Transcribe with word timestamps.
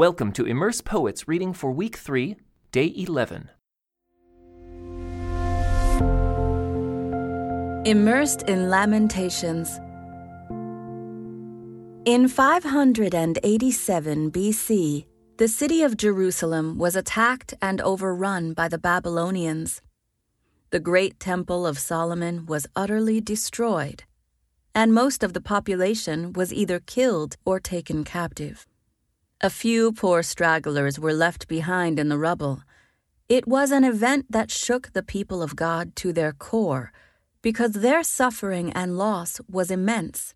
Welcome 0.00 0.32
to 0.32 0.46
Immerse 0.46 0.80
Poets 0.80 1.28
reading 1.28 1.52
for 1.52 1.72
week 1.72 1.94
3, 1.94 2.34
day 2.72 2.90
11. 2.96 3.50
Immersed 7.84 8.40
in 8.48 8.70
Lamentations. 8.70 9.78
In 12.06 12.28
587 12.28 14.30
BC, 14.30 15.04
the 15.36 15.48
city 15.48 15.82
of 15.82 15.98
Jerusalem 15.98 16.78
was 16.78 16.96
attacked 16.96 17.52
and 17.60 17.82
overrun 17.82 18.54
by 18.54 18.68
the 18.68 18.78
Babylonians. 18.78 19.82
The 20.70 20.80
great 20.80 21.20
temple 21.20 21.66
of 21.66 21.78
Solomon 21.78 22.46
was 22.46 22.66
utterly 22.74 23.20
destroyed, 23.20 24.04
and 24.74 24.94
most 24.94 25.22
of 25.22 25.34
the 25.34 25.42
population 25.42 26.32
was 26.32 26.54
either 26.54 26.80
killed 26.80 27.36
or 27.44 27.60
taken 27.60 28.02
captive. 28.02 28.66
A 29.42 29.48
few 29.48 29.92
poor 29.92 30.22
stragglers 30.22 31.00
were 31.00 31.14
left 31.14 31.48
behind 31.48 31.98
in 31.98 32.10
the 32.10 32.18
rubble. 32.18 32.62
It 33.26 33.48
was 33.48 33.70
an 33.70 33.84
event 33.84 34.26
that 34.28 34.50
shook 34.50 34.92
the 34.92 35.02
people 35.02 35.42
of 35.42 35.56
God 35.56 35.96
to 35.96 36.12
their 36.12 36.32
core 36.32 36.92
because 37.40 37.72
their 37.72 38.02
suffering 38.02 38.70
and 38.74 38.98
loss 38.98 39.40
was 39.50 39.70
immense. 39.70 40.34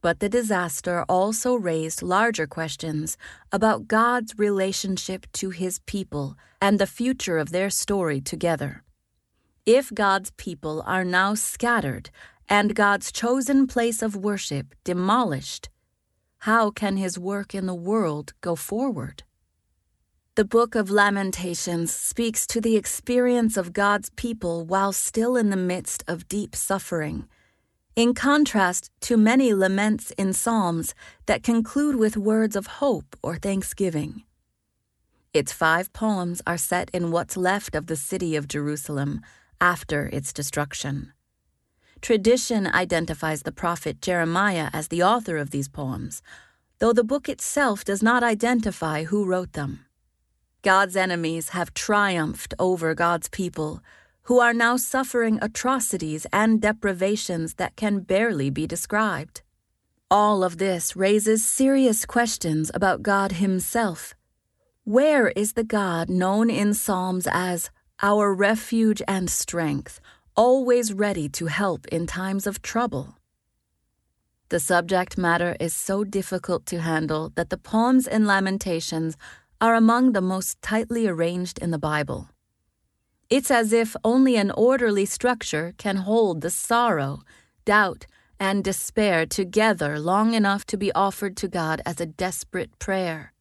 But 0.00 0.18
the 0.18 0.28
disaster 0.28 1.04
also 1.08 1.54
raised 1.54 2.02
larger 2.02 2.48
questions 2.48 3.16
about 3.52 3.86
God's 3.86 4.36
relationship 4.36 5.26
to 5.34 5.50
his 5.50 5.78
people 5.86 6.36
and 6.60 6.80
the 6.80 6.88
future 6.88 7.38
of 7.38 7.52
their 7.52 7.70
story 7.70 8.20
together. 8.20 8.82
If 9.64 9.94
God's 9.94 10.32
people 10.32 10.82
are 10.86 11.04
now 11.04 11.34
scattered 11.34 12.10
and 12.48 12.74
God's 12.74 13.12
chosen 13.12 13.68
place 13.68 14.02
of 14.02 14.16
worship 14.16 14.74
demolished, 14.82 15.68
how 16.44 16.70
can 16.70 16.98
his 16.98 17.18
work 17.18 17.54
in 17.54 17.64
the 17.64 17.74
world 17.74 18.34
go 18.42 18.54
forward? 18.54 19.22
The 20.34 20.44
Book 20.44 20.74
of 20.74 20.90
Lamentations 20.90 21.90
speaks 21.90 22.46
to 22.48 22.60
the 22.60 22.76
experience 22.76 23.56
of 23.56 23.72
God's 23.72 24.10
people 24.10 24.62
while 24.66 24.92
still 24.92 25.38
in 25.38 25.48
the 25.48 25.56
midst 25.56 26.04
of 26.06 26.28
deep 26.28 26.54
suffering, 26.54 27.26
in 27.96 28.12
contrast 28.12 28.90
to 29.00 29.16
many 29.16 29.54
laments 29.54 30.10
in 30.18 30.34
Psalms 30.34 30.94
that 31.24 31.42
conclude 31.42 31.96
with 31.96 32.14
words 32.14 32.56
of 32.56 32.66
hope 32.66 33.16
or 33.22 33.36
thanksgiving. 33.36 34.24
Its 35.32 35.50
five 35.50 35.94
poems 35.94 36.42
are 36.46 36.58
set 36.58 36.90
in 36.90 37.10
what's 37.10 37.38
left 37.38 37.74
of 37.74 37.86
the 37.86 37.96
city 37.96 38.36
of 38.36 38.48
Jerusalem 38.48 39.22
after 39.62 40.10
its 40.12 40.30
destruction. 40.30 41.14
Tradition 42.04 42.66
identifies 42.66 43.44
the 43.44 43.50
prophet 43.50 44.02
Jeremiah 44.02 44.68
as 44.74 44.88
the 44.88 45.02
author 45.02 45.38
of 45.38 45.52
these 45.52 45.68
poems, 45.70 46.20
though 46.78 46.92
the 46.92 47.04
book 47.04 47.28
itself 47.28 47.84
does 47.84 48.02
not 48.02 48.22
identify 48.22 49.04
who 49.04 49.24
wrote 49.24 49.52
them. 49.52 49.86
God's 50.62 50.96
enemies 50.96 51.50
have 51.50 51.74
triumphed 51.74 52.54
over 52.58 52.94
God's 52.94 53.28
people, 53.28 53.82
who 54.22 54.40
are 54.40 54.54
now 54.54 54.76
suffering 54.76 55.38
atrocities 55.42 56.26
and 56.32 56.60
deprivations 56.60 57.54
that 57.54 57.76
can 57.76 58.00
barely 58.00 58.48
be 58.50 58.66
described. 58.66 59.42
All 60.10 60.42
of 60.42 60.58
this 60.58 60.96
raises 60.96 61.44
serious 61.44 62.06
questions 62.06 62.70
about 62.72 63.02
God 63.02 63.32
Himself. 63.32 64.14
Where 64.84 65.28
is 65.28 65.52
the 65.52 65.64
God 65.64 66.08
known 66.08 66.48
in 66.48 66.72
Psalms 66.72 67.28
as 67.30 67.70
our 68.02 68.34
refuge 68.34 69.00
and 69.06 69.30
strength, 69.30 70.00
always 70.36 70.92
ready 70.92 71.28
to 71.28 71.46
help 71.46 71.86
in 71.88 72.06
times 72.06 72.46
of 72.46 72.60
trouble. 72.60 73.16
The 74.54 74.60
subject 74.60 75.18
matter 75.18 75.56
is 75.58 75.74
so 75.74 76.04
difficult 76.04 76.64
to 76.66 76.80
handle 76.80 77.32
that 77.34 77.50
the 77.50 77.56
poems 77.56 78.06
in 78.06 78.24
Lamentations 78.24 79.16
are 79.60 79.74
among 79.74 80.12
the 80.12 80.20
most 80.20 80.62
tightly 80.62 81.08
arranged 81.08 81.58
in 81.58 81.72
the 81.72 81.86
Bible. 81.92 82.28
It's 83.28 83.50
as 83.50 83.72
if 83.72 83.96
only 84.04 84.36
an 84.36 84.52
orderly 84.52 85.06
structure 85.06 85.74
can 85.76 85.96
hold 85.96 86.40
the 86.40 86.50
sorrow, 86.50 87.22
doubt, 87.64 88.06
and 88.38 88.62
despair 88.62 89.26
together 89.26 89.98
long 89.98 90.34
enough 90.34 90.64
to 90.66 90.76
be 90.76 90.92
offered 90.92 91.36
to 91.38 91.48
God 91.48 91.82
as 91.84 92.00
a 92.00 92.06
desperate 92.06 92.78
prayer. 92.78 93.32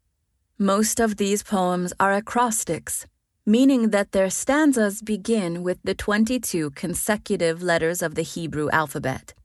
Most 0.58 1.00
of 1.00 1.18
these 1.18 1.44
poems 1.44 1.94
are 2.00 2.14
acrostics, 2.14 3.06
meaning 3.46 3.92
that 3.92 4.14
their 4.14 4.32
stanzas 4.32 5.04
begin 5.04 5.62
with 5.62 5.78
the 5.84 5.94
22 5.94 6.72
consecutive 6.72 7.62
letters 7.62 8.02
of 8.02 8.16
the 8.16 8.24
Hebrew 8.24 8.68
alphabet. 8.72 9.36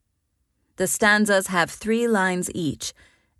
The 0.79 0.87
stanzas 0.87 1.47
have 1.47 1.69
three 1.69 2.07
lines 2.07 2.49
each, 2.55 2.93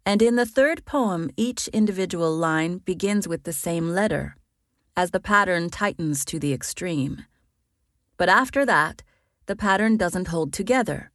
and 0.06 0.22
in 0.22 0.36
the 0.36 0.46
third 0.46 0.84
poem, 0.84 1.30
each 1.38 1.70
individual 1.70 2.36
line 2.36 2.80
begins 2.80 3.30
with 3.30 3.44
the 3.44 3.54
same 3.54 3.92
letter, 3.92 4.36
as 4.98 5.12
the 5.12 5.22
pattern 5.22 5.70
tightens 5.70 6.26
to 6.26 6.38
the 6.38 6.52
extreme. 6.52 7.24
But 8.18 8.28
after 8.28 8.66
that, 8.66 9.04
the 9.46 9.56
pattern 9.56 9.96
doesn't 9.96 10.28
hold 10.28 10.52
together. 10.52 11.12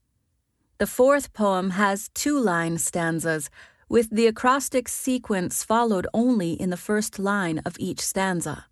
The 0.79 0.87
fourth 0.87 1.35
poem 1.35 1.73
has 1.73 2.09
two 2.15 2.41
line 2.41 2.79
stanzas, 2.79 3.51
with 3.91 4.09
the 4.09 4.27
acrostic 4.27 4.89
sequence 4.89 5.63
followed 5.63 6.07
only 6.15 6.55
in 6.55 6.71
the 6.71 6.79
first 6.79 7.19
line 7.19 7.59
of 7.67 7.77
each 7.79 8.01
stanza 8.01 8.65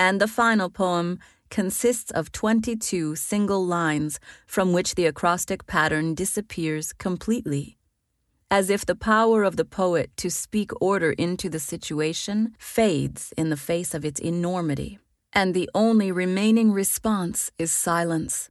and 0.00 0.18
the 0.18 0.26
final 0.26 0.70
poem 0.70 1.18
consists 1.50 2.10
of 2.12 2.32
22 2.32 3.16
single 3.16 3.64
lines 3.66 4.18
from 4.46 4.72
which 4.72 4.94
the 4.94 5.06
acrostic 5.06 5.66
pattern 5.66 6.14
disappears 6.14 6.92
completely. 6.92 7.76
As 8.50 8.70
if 8.70 8.86
the 8.86 8.96
power 8.96 9.44
of 9.44 9.56
the 9.56 9.64
poet 9.64 10.10
to 10.16 10.30
speak 10.30 10.70
order 10.80 11.12
into 11.12 11.48
the 11.48 11.60
situation 11.60 12.54
fades 12.58 13.32
in 13.36 13.50
the 13.50 13.56
face 13.56 13.94
of 13.94 14.04
its 14.04 14.20
enormity, 14.20 14.98
and 15.32 15.54
the 15.54 15.70
only 15.74 16.10
remaining 16.10 16.72
response 16.72 17.52
is 17.58 17.70
silence. 17.70 18.50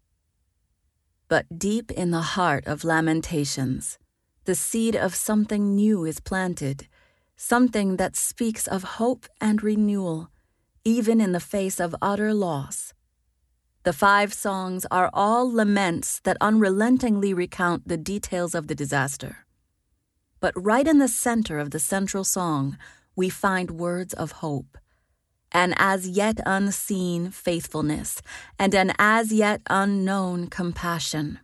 But 1.27 1.59
deep 1.59 1.91
in 1.91 2.11
the 2.11 2.21
heart 2.21 2.65
of 2.65 2.83
Lamentations, 2.83 3.97
the 4.45 4.55
seed 4.55 4.95
of 4.95 5.13
something 5.15 5.75
new 5.75 6.05
is 6.05 6.19
planted, 6.19 6.87
something 7.35 7.97
that 7.97 8.15
speaks 8.15 8.67
of 8.67 8.97
hope 8.97 9.27
and 9.39 9.61
renewal 9.61 10.29
even 10.83 11.21
in 11.21 11.31
the 11.31 11.39
face 11.39 11.79
of 11.79 11.95
utter 12.01 12.33
loss. 12.33 12.93
The 13.83 13.93
five 13.93 14.33
songs 14.33 14.85
are 14.91 15.09
all 15.13 15.49
laments 15.49 16.19
that 16.21 16.37
unrelentingly 16.41 17.33
recount 17.33 17.87
the 17.87 17.97
details 17.97 18.53
of 18.53 18.67
the 18.67 18.75
disaster. 18.75 19.45
But 20.39 20.53
right 20.55 20.87
in 20.87 20.99
the 20.99 21.07
center 21.07 21.59
of 21.59 21.71
the 21.71 21.79
central 21.79 22.23
song, 22.23 22.77
we 23.15 23.29
find 23.29 23.71
words 23.71 24.13
of 24.13 24.33
hope, 24.43 24.77
an 25.51 25.73
as 25.77 26.07
yet 26.07 26.39
unseen 26.45 27.31
faithfulness, 27.31 28.21
and 28.57 28.73
an 28.73 28.93
as 28.99 29.33
yet 29.33 29.61
unknown 29.69 30.47
compassion. 30.47 31.39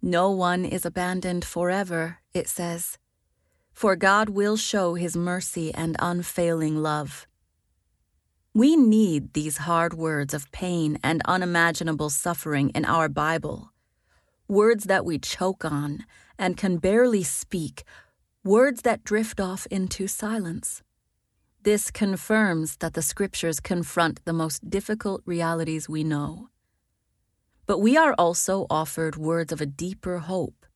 No 0.00 0.30
one 0.30 0.64
is 0.64 0.84
abandoned 0.84 1.44
forever, 1.44 2.18
it 2.34 2.48
says, 2.48 2.98
for 3.72 3.96
God 3.96 4.28
will 4.28 4.56
show 4.56 4.94
his 4.94 5.16
mercy 5.16 5.72
and 5.72 5.96
unfailing 5.98 6.82
love. 6.82 7.26
We 8.54 8.76
need 8.76 9.32
these 9.32 9.64
hard 9.64 9.94
words 9.94 10.34
of 10.34 10.52
pain 10.52 10.98
and 11.02 11.22
unimaginable 11.24 12.10
suffering 12.10 12.68
in 12.74 12.84
our 12.84 13.08
Bible. 13.08 13.72
Words 14.46 14.84
that 14.84 15.06
we 15.06 15.18
choke 15.18 15.64
on 15.64 16.04
and 16.38 16.54
can 16.54 16.76
barely 16.76 17.22
speak, 17.22 17.82
words 18.44 18.82
that 18.82 19.04
drift 19.04 19.40
off 19.40 19.66
into 19.70 20.06
silence. 20.06 20.82
This 21.62 21.90
confirms 21.90 22.76
that 22.76 22.92
the 22.92 23.00
scriptures 23.00 23.58
confront 23.58 24.22
the 24.26 24.34
most 24.34 24.68
difficult 24.68 25.22
realities 25.24 25.88
we 25.88 26.04
know. 26.04 26.50
But 27.64 27.78
we 27.78 27.96
are 27.96 28.14
also 28.18 28.66
offered 28.68 29.16
words 29.16 29.50
of 29.52 29.62
a 29.62 29.66
deeper 29.66 30.18
hope, 30.18 30.66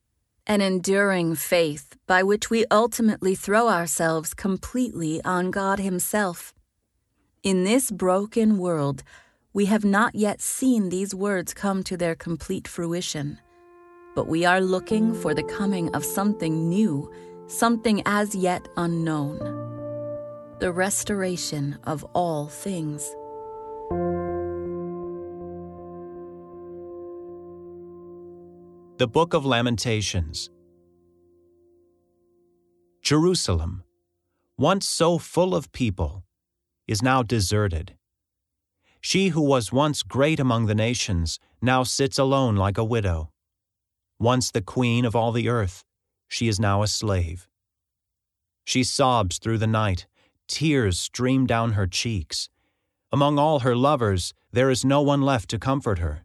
an 0.47 0.62
enduring 0.62 1.34
faith 1.34 1.94
by 2.06 2.22
which 2.22 2.48
we 2.48 2.65
ultimately 2.70 3.34
throw 3.34 3.69
ourselves 3.69 4.32
completely 4.32 5.22
on 5.26 5.50
God 5.50 5.78
Himself 5.78 6.54
in 7.42 7.65
this 7.65 7.91
broken 7.91 8.59
world, 8.59 9.03
we 9.53 9.66
have 9.66 9.84
not 9.84 10.15
yet 10.15 10.41
seen 10.41 10.88
these 10.88 11.15
words 11.15 11.54
come 11.54 11.83
to 11.84 11.97
their 11.97 12.15
complete 12.15 12.68
fruition. 12.68 13.38
But 14.15 14.28
we 14.28 14.44
are 14.44 14.60
looking 14.60 15.15
for 15.15 15.34
the 15.34 15.42
coming 15.42 15.94
of 15.94 16.04
something 16.04 16.68
new, 16.68 17.10
something 17.47 18.03
as 18.06 18.34
yet 18.34 18.68
unknown 18.77 19.66
the 20.59 20.72
restoration 20.72 21.78
of 21.84 22.03
all 22.15 22.47
things. 22.47 23.15
The 28.98 29.06
Book 29.06 29.34
of 29.34 29.44
Lamentations. 29.44 30.48
Jerusalem, 33.03 33.84
once 34.56 34.86
so 34.89 35.18
full 35.18 35.54
of 35.54 35.71
people, 35.72 36.24
is 36.86 37.03
now 37.03 37.22
deserted. 37.22 37.97
She 39.00 39.28
who 39.28 39.42
was 39.42 39.72
once 39.72 40.03
great 40.03 40.41
among 40.41 40.66
the 40.66 40.74
nations 40.74 41.38
now 41.62 41.83
sits 41.83 42.18
alone 42.18 42.56
like 42.56 42.78
a 42.78 42.84
widow. 42.84 43.30
Once 44.18 44.50
the 44.50 44.62
queen 44.62 45.04
of 45.04 45.15
all 45.15 45.33
the 45.33 45.48
earth, 45.48 45.84
she 46.28 46.48
is 46.48 46.59
now 46.59 46.83
a 46.83 46.88
slave. 46.88 47.48
She 48.65 48.83
sobs 48.83 49.38
through 49.38 49.59
the 49.59 49.66
night 49.66 50.06
Tears 50.48 50.98
stream 50.98 51.47
down 51.47 51.72
her 51.72 51.86
cheeks. 51.86 52.48
Among 53.12 53.39
all 53.39 53.60
her 53.60 53.74
lovers, 53.74 54.32
there 54.53 54.71
is 54.71 54.84
no 54.84 55.03
one 55.03 55.22
left 55.22 55.50
to 55.50 55.59
comfort 55.59 55.98
her. 55.98 56.24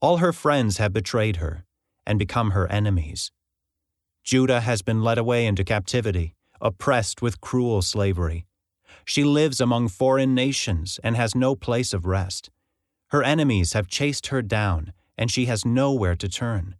All 0.00 0.18
her 0.18 0.32
friends 0.32 0.76
have 0.76 0.92
betrayed 0.92 1.36
her 1.36 1.64
and 2.06 2.18
become 2.18 2.50
her 2.50 2.70
enemies. 2.70 3.32
Judah 4.22 4.60
has 4.60 4.82
been 4.82 5.02
led 5.02 5.18
away 5.18 5.46
into 5.46 5.64
captivity, 5.64 6.34
oppressed 6.60 7.22
with 7.22 7.40
cruel 7.40 7.80
slavery. 7.80 8.46
She 9.06 9.22
lives 9.22 9.60
among 9.60 9.88
foreign 9.88 10.34
nations 10.34 10.98
and 11.02 11.16
has 11.16 11.34
no 11.34 11.54
place 11.54 11.94
of 11.94 12.06
rest. 12.06 12.50
Her 13.10 13.22
enemies 13.22 13.72
have 13.72 13.86
chased 13.86 14.26
her 14.26 14.42
down, 14.42 14.92
and 15.16 15.30
she 15.30 15.46
has 15.46 15.64
nowhere 15.64 16.16
to 16.16 16.28
turn. 16.28 16.74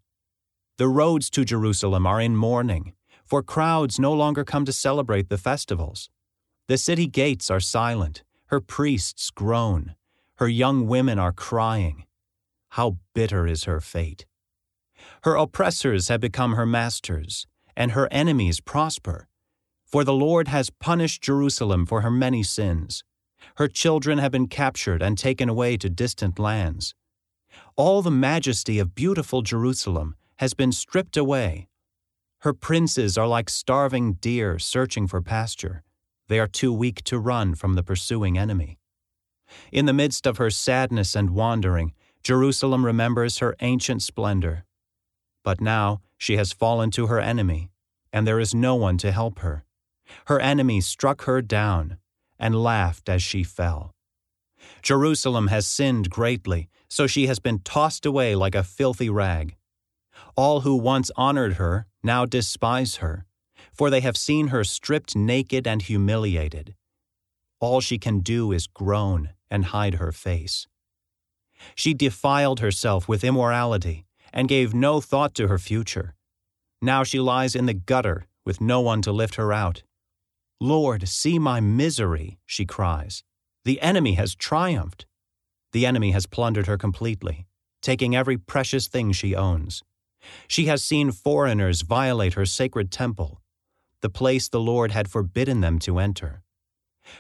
The 0.77 0.89
roads 0.89 1.31
to 1.31 1.45
Jerusalem 1.45 2.05
are 2.05 2.21
in 2.21 2.37
mourning, 2.37 2.95
for 3.25 3.45
crowds 3.45 4.01
no 4.01 4.13
longer 4.13 4.45
come 4.45 4.65
to 4.65 4.73
celebrate 4.73 5.29
the 5.29 5.39
festivals. 5.39 6.11
The 6.67 6.79
city 6.79 7.07
gates 7.07 7.49
are 7.49 7.61
silent, 7.61 8.25
her 8.47 8.61
priests 8.61 9.31
groan, 9.31 9.95
her 10.39 10.49
young 10.49 10.89
women 10.89 11.21
are 11.21 11.33
crying. 11.33 12.07
How 12.71 12.99
bitter 13.15 13.47
is 13.47 13.65
her 13.65 13.81
fate! 13.81 14.27
Her 15.23 15.37
oppressors 15.37 16.09
have 16.09 16.21
become 16.21 16.55
her 16.55 16.67
masters, 16.67 17.47
and 17.77 17.93
her 17.93 18.09
enemies 18.11 18.61
prosper. 18.61 19.29
For 19.97 20.05
the 20.05 20.13
Lord 20.13 20.49
has 20.49 20.69
punished 20.69 21.23
Jerusalem 21.23 21.87
for 21.87 22.03
her 22.03 22.11
many 22.11 22.43
sins. 22.43 23.03
Her 23.55 23.67
children 23.67 24.19
have 24.19 24.31
been 24.31 24.47
captured 24.47 25.01
and 25.01 25.17
taken 25.17 25.49
away 25.49 25.79
to 25.79 25.89
distant 25.89 26.39
lands. 26.39 26.95
All 27.77 28.03
the 28.03 28.11
majesty 28.11 28.79
of 28.79 28.95
beautiful 28.95 29.41
Jerusalem 29.41 30.15
has 30.37 30.53
been 30.53 30.71
stripped 30.71 31.17
away. 31.17 31.69
Her 32.41 32.53
princes 32.53 33.17
are 33.17 33.27
like 33.27 33.49
starving 33.49 34.19
deer 34.21 34.59
searching 34.59 35.07
for 35.07 35.23
pasture. 35.23 35.83
They 36.29 36.39
are 36.41 36.47
too 36.47 36.75
weak 36.75 37.03
to 37.05 37.19
run 37.19 37.55
from 37.55 37.73
the 37.73 37.83
pursuing 37.83 38.37
enemy. 38.37 38.79
In 39.73 39.87
the 39.87 39.95
midst 39.95 40.27
of 40.27 40.37
her 40.37 40.51
sadness 40.51 41.17
and 41.17 41.31
wandering, 41.31 41.95
Jerusalem 42.23 42.85
remembers 42.85 43.39
her 43.39 43.57
ancient 43.61 44.03
splendor. 44.03 44.67
But 45.43 45.63
now 45.63 46.03
she 46.19 46.37
has 46.37 46.53
fallen 46.53 46.91
to 46.91 47.07
her 47.07 47.19
enemy, 47.19 47.71
and 48.13 48.27
there 48.27 48.39
is 48.39 48.55
no 48.55 48.75
one 48.75 48.99
to 48.99 49.11
help 49.11 49.39
her. 49.39 49.66
Her 50.27 50.41
enemy 50.41 50.81
struck 50.81 51.23
her 51.23 51.43
down 51.43 51.99
and 52.39 52.63
laughed 52.63 53.09
as 53.09 53.23
she 53.23 53.43
fell. 53.43 53.95
Jerusalem 54.83 55.49
has 55.49 55.67
sinned 55.67 56.11
greatly, 56.11 56.69
so 56.89 57.07
she 57.07 57.27
has 57.27 57.39
been 57.39 57.61
tossed 57.61 58.07
away 58.07 58.35
like 58.35 58.55
a 58.55 58.65
filthy 58.65 59.09
rag. 59.11 59.57
All 60.37 60.61
who 60.61 60.77
once 60.77 61.11
honored 61.17 61.55
her 61.55 61.87
now 62.03 62.25
despise 62.27 62.97
her, 62.97 63.27
for 63.73 63.91
they 63.91 64.01
have 64.01 64.17
seen 64.17 64.49
her 64.49 64.65
stripped 64.65 65.15
naked 65.15 65.67
and 65.67 65.83
humiliated. 65.83 66.75
All 67.61 67.81
she 67.81 67.99
can 67.99 68.21
do 68.21 68.53
is 68.53 68.67
groan 68.67 69.31
and 69.51 69.67
hide 69.67 69.95
her 69.95 70.13
face. 70.13 70.67
She 71.75 71.95
defiled 71.95 72.61
herself 72.61 73.09
with 73.09 73.25
immorality 73.25 74.05
and 74.33 74.49
gave 74.49 74.75
no 74.75 75.01
thought 75.01 75.35
to 75.35 75.49
her 75.49 75.59
future. 75.59 76.15
Now 76.83 77.03
she 77.03 77.19
lies 77.19 77.55
in 77.55 77.67
the 77.67 77.75
gutter 77.75 78.27
with 78.45 78.61
no 78.61 78.81
one 78.81 79.03
to 79.03 79.13
lift 79.13 79.37
her 79.37 79.53
out. 79.53 79.83
Lord, 80.61 81.07
see 81.09 81.39
my 81.39 81.61
misery, 81.61 82.39
she 82.47 82.65
cries. 82.65 83.23
The 83.65 83.81
enemy 83.81 84.15
has 84.15 84.35
triumphed. 84.35 85.07
The 85.73 85.85
enemy 85.85 86.13
has 86.13 86.27
plundered 86.27 86.67
her 86.67 86.79
completely, 86.79 87.47
taking 87.83 88.17
every 88.17 88.39
precious 88.39 88.89
thing 88.89 89.13
she 89.13 89.35
owns. 89.35 89.83
She 90.49 90.67
has 90.67 90.83
seen 90.83 91.13
foreigners 91.13 91.83
violate 91.83 92.35
her 92.35 92.47
sacred 92.47 92.91
temple, 92.91 93.43
the 94.01 94.09
place 94.11 94.49
the 94.49 94.61
Lord 94.61 94.93
had 94.93 95.11
forbidden 95.11 95.61
them 95.61 95.79
to 95.81 95.99
enter. 95.99 96.43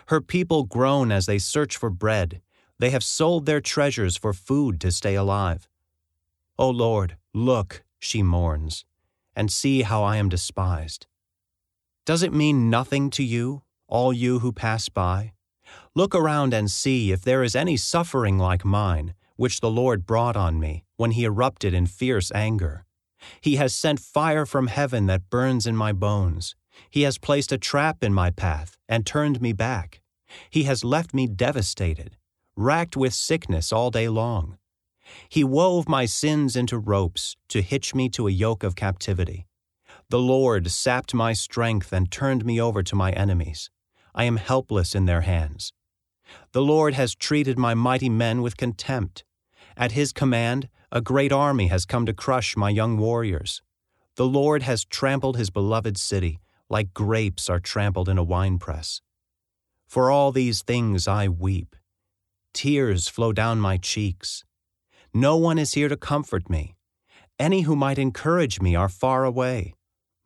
Her 0.06 0.20
people 0.20 0.64
groan 0.64 1.12
as 1.12 1.26
they 1.26 1.38
search 1.38 1.76
for 1.76 1.90
bread. 1.90 2.40
They 2.78 2.90
have 2.90 3.04
sold 3.04 3.46
their 3.46 3.60
treasures 3.60 4.16
for 4.16 4.32
food 4.32 4.80
to 4.80 4.90
stay 4.90 5.14
alive. 5.14 5.68
O 6.58 6.70
Lord, 6.70 7.16
look, 7.34 7.84
she 7.98 8.22
mourns, 8.22 8.84
and 9.34 9.50
see 9.50 9.82
how 9.82 10.02
I 10.02 10.16
am 10.16 10.28
despised. 10.28 11.06
Does 12.06 12.22
it 12.22 12.32
mean 12.32 12.70
nothing 12.70 13.10
to 13.10 13.24
you, 13.24 13.62
all 13.88 14.12
you 14.12 14.38
who 14.38 14.52
pass 14.52 14.88
by? 14.88 15.32
Look 15.96 16.14
around 16.14 16.54
and 16.54 16.70
see 16.70 17.10
if 17.10 17.22
there 17.22 17.42
is 17.42 17.56
any 17.56 17.76
suffering 17.76 18.38
like 18.38 18.64
mine, 18.64 19.14
which 19.34 19.58
the 19.58 19.72
Lord 19.72 20.06
brought 20.06 20.36
on 20.36 20.60
me 20.60 20.84
when 20.96 21.10
he 21.10 21.24
erupted 21.24 21.74
in 21.74 21.86
fierce 21.86 22.30
anger. 22.32 22.84
He 23.40 23.56
has 23.56 23.74
sent 23.74 23.98
fire 23.98 24.46
from 24.46 24.68
heaven 24.68 25.06
that 25.06 25.30
burns 25.30 25.66
in 25.66 25.74
my 25.74 25.92
bones. 25.92 26.54
He 26.90 27.02
has 27.02 27.18
placed 27.18 27.50
a 27.50 27.58
trap 27.58 28.04
in 28.04 28.14
my 28.14 28.30
path 28.30 28.78
and 28.88 29.04
turned 29.04 29.42
me 29.42 29.52
back. 29.52 30.00
He 30.48 30.62
has 30.62 30.84
left 30.84 31.12
me 31.12 31.26
devastated, 31.26 32.16
racked 32.54 32.96
with 32.96 33.14
sickness 33.14 33.72
all 33.72 33.90
day 33.90 34.08
long. 34.08 34.58
He 35.28 35.42
wove 35.42 35.88
my 35.88 36.06
sins 36.06 36.54
into 36.54 36.78
ropes 36.78 37.36
to 37.48 37.62
hitch 37.62 37.96
me 37.96 38.08
to 38.10 38.28
a 38.28 38.30
yoke 38.30 38.62
of 38.62 38.76
captivity. 38.76 39.48
The 40.08 40.18
Lord 40.20 40.70
sapped 40.70 41.14
my 41.14 41.32
strength 41.32 41.92
and 41.92 42.10
turned 42.10 42.44
me 42.44 42.60
over 42.60 42.82
to 42.82 42.94
my 42.94 43.10
enemies. 43.12 43.70
I 44.14 44.24
am 44.24 44.36
helpless 44.36 44.94
in 44.94 45.06
their 45.06 45.22
hands. 45.22 45.72
The 46.52 46.62
Lord 46.62 46.94
has 46.94 47.14
treated 47.14 47.58
my 47.58 47.74
mighty 47.74 48.08
men 48.08 48.40
with 48.40 48.56
contempt. 48.56 49.24
At 49.76 49.92
his 49.92 50.12
command, 50.12 50.68
a 50.92 51.00
great 51.00 51.32
army 51.32 51.66
has 51.68 51.86
come 51.86 52.06
to 52.06 52.14
crush 52.14 52.56
my 52.56 52.70
young 52.70 52.98
warriors. 52.98 53.62
The 54.14 54.26
Lord 54.26 54.62
has 54.62 54.84
trampled 54.84 55.36
his 55.36 55.50
beloved 55.50 55.98
city 55.98 56.40
like 56.68 56.94
grapes 56.94 57.48
are 57.48 57.60
trampled 57.60 58.08
in 58.08 58.18
a 58.18 58.24
winepress. 58.24 59.00
For 59.86 60.10
all 60.10 60.32
these 60.32 60.62
things 60.62 61.06
I 61.06 61.28
weep. 61.28 61.76
Tears 62.52 63.08
flow 63.08 63.32
down 63.32 63.60
my 63.60 63.76
cheeks. 63.76 64.44
No 65.14 65.36
one 65.36 65.58
is 65.58 65.74
here 65.74 65.88
to 65.88 65.96
comfort 65.96 66.50
me. 66.50 66.74
Any 67.38 67.62
who 67.62 67.76
might 67.76 67.98
encourage 67.98 68.60
me 68.60 68.74
are 68.74 68.88
far 68.88 69.24
away. 69.24 69.74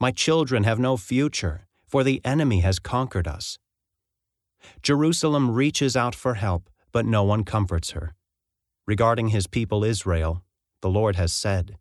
My 0.01 0.13
children 0.13 0.65
have 0.65 0.79
no 0.79 0.97
future, 0.97 1.67
for 1.87 2.03
the 2.03 2.23
enemy 2.25 2.61
has 2.61 2.79
conquered 2.79 3.29
us. 3.29 3.59
Jerusalem 4.83 5.51
reaches 5.51 5.95
out 5.95 6.15
for 6.15 6.35
help, 6.35 6.71
but 6.91 7.05
no 7.05 7.23
one 7.23 7.45
comforts 7.45 7.91
her. 7.91 8.15
Regarding 8.87 9.29
his 9.29 9.47
people 9.47 9.85
Israel, 9.85 10.43
the 10.81 10.89
Lord 10.89 11.17
has 11.17 11.35
said, 11.35 11.77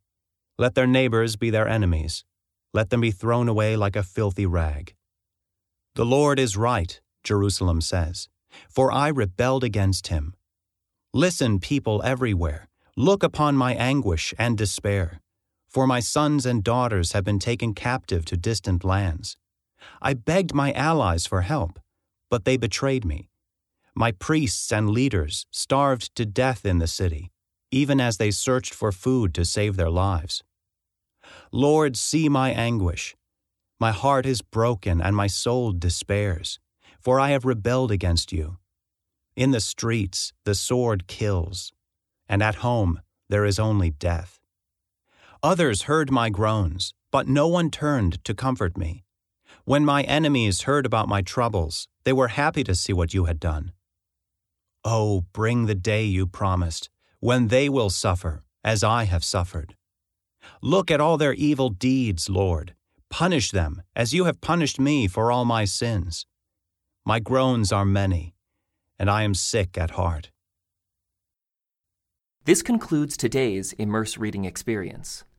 Let 0.58 0.76
their 0.76 0.86
neighbors 0.86 1.38
be 1.38 1.50
their 1.50 1.68
enemies, 1.68 2.26
let 2.74 2.90
them 2.90 3.00
be 3.00 3.12
thrown 3.12 3.48
away 3.48 3.78
like 3.78 3.96
a 3.96 4.04
filthy 4.04 4.46
rag. 4.46 4.96
The 5.96 6.06
Lord 6.06 6.40
is 6.40 6.58
right, 6.58 7.00
Jerusalem 7.24 7.80
says, 7.80 8.28
for 8.70 8.92
I 8.92 9.08
rebelled 9.08 9.64
against 9.64 10.08
him. 10.08 10.36
Listen, 11.14 11.58
people 11.60 12.02
everywhere, 12.04 12.68
look 12.98 13.24
upon 13.24 13.56
my 13.56 13.74
anguish 13.76 14.34
and 14.38 14.58
despair, 14.58 15.22
for 15.70 15.86
my 15.86 16.00
sons 16.00 16.46
and 16.46 16.64
daughters 16.64 17.12
have 17.12 17.24
been 17.24 17.40
taken 17.40 17.74
captive 17.74 18.26
to 18.26 18.36
distant 18.36 18.84
lands. 18.84 19.38
I 20.02 20.14
begged 20.16 20.54
my 20.54 20.74
allies 20.74 21.28
for 21.28 21.42
help, 21.42 21.80
but 22.30 22.44
they 22.44 22.58
betrayed 22.58 23.06
me. 23.06 23.30
My 23.96 24.12
priests 24.12 24.72
and 24.72 24.90
leaders 24.90 25.46
starved 25.52 26.16
to 26.16 26.26
death 26.26 26.66
in 26.66 26.80
the 26.80 26.88
city, 26.88 27.32
even 27.72 28.00
as 28.02 28.18
they 28.18 28.32
searched 28.32 28.74
for 28.74 28.92
food 28.92 29.34
to 29.36 29.46
save 29.46 29.78
their 29.78 29.90
lives. 29.90 30.44
Lord, 31.52 31.96
see 31.96 32.30
my 32.30 32.50
anguish. 32.52 33.16
My 33.80 33.92
heart 33.92 34.26
is 34.26 34.42
broken 34.42 35.02
and 35.02 35.16
my 35.16 35.28
soul 35.28 35.72
despairs, 35.72 36.60
for 37.00 37.20
I 37.20 37.30
have 37.30 37.46
rebelled 37.46 37.92
against 37.92 38.32
you. 38.32 38.58
In 39.36 39.52
the 39.52 39.62
streets, 39.62 40.34
the 40.44 40.56
sword 40.56 41.08
kills, 41.08 41.72
and 42.28 42.44
at 42.44 42.56
home, 42.56 43.02
there 43.30 43.46
is 43.46 43.60
only 43.60 43.92
death. 43.92 44.39
Others 45.42 45.84
heard 45.84 46.12
my 46.12 46.30
groans, 46.30 46.94
but 47.12 47.30
no 47.30 47.48
one 47.48 47.72
turned 47.72 48.22
to 48.26 48.34
comfort 48.34 48.78
me. 48.78 49.06
When 49.64 49.86
my 49.86 50.04
enemies 50.04 50.64
heard 50.64 50.86
about 50.86 51.08
my 51.08 51.22
troubles, 51.22 51.88
they 52.04 52.12
were 52.12 52.28
happy 52.28 52.62
to 52.66 52.76
see 52.76 52.92
what 52.92 53.14
you 53.14 53.24
had 53.24 53.40
done. 53.40 53.72
Oh, 54.84 55.24
bring 55.32 55.66
the 55.66 55.76
day 55.76 56.04
you 56.04 56.28
promised, 56.28 56.90
when 57.22 57.48
they 57.48 57.70
will 57.70 57.90
suffer, 57.90 58.44
as 58.66 58.84
I 58.84 59.06
have 59.06 59.24
suffered. 59.24 59.78
Look 60.62 60.92
at 60.92 61.00
all 61.00 61.18
their 61.18 61.34
evil 61.34 61.70
deeds, 61.70 62.30
Lord. 62.30 62.76
Punish 63.10 63.52
them, 63.52 63.82
as 63.96 64.14
you 64.14 64.26
have 64.26 64.42
punished 64.42 64.78
me 64.78 65.08
for 65.08 65.32
all 65.32 65.46
my 65.46 65.64
sins. 65.64 66.26
My 67.06 67.22
groans 67.22 67.72
are 67.72 67.86
many, 67.86 68.36
and 68.98 69.10
I 69.10 69.24
am 69.24 69.34
sick 69.34 69.78
at 69.78 69.92
heart. 69.92 70.32
This 72.44 72.62
concludes 72.62 73.16
today's 73.16 73.72
Immerse 73.74 74.18
Reading 74.18 74.44
Experience. 74.44 75.24